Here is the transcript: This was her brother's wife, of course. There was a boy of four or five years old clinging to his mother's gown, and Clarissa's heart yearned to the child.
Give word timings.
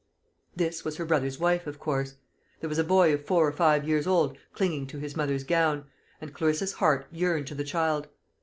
This 0.55 0.83
was 0.83 0.97
her 0.97 1.05
brother's 1.05 1.37
wife, 1.39 1.67
of 1.67 1.77
course. 1.79 2.15
There 2.59 2.67
was 2.67 2.79
a 2.79 2.83
boy 2.83 3.13
of 3.13 3.23
four 3.23 3.47
or 3.47 3.51
five 3.51 3.87
years 3.87 4.07
old 4.07 4.35
clinging 4.51 4.87
to 4.87 4.97
his 4.97 5.15
mother's 5.15 5.43
gown, 5.43 5.85
and 6.19 6.33
Clarissa's 6.33 6.73
heart 6.73 7.05
yearned 7.11 7.45
to 7.49 7.53
the 7.53 7.63
child. 7.63 8.07